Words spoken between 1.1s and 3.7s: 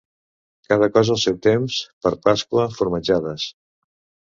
al seu temps; per Pasqua, formatjades.